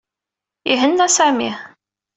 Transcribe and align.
Ihenna 0.71 1.07
Sami. 1.07 1.49